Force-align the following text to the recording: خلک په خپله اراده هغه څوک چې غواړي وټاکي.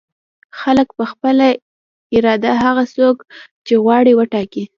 خلک 0.59 0.87
په 0.97 1.03
خپله 1.11 1.47
اراده 2.15 2.51
هغه 2.63 2.83
څوک 2.95 3.17
چې 3.65 3.73
غواړي 3.83 4.13
وټاکي. 4.15 4.63